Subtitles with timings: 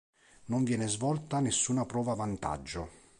[0.45, 2.89] Non viene svolta nessuna prova vantaggio.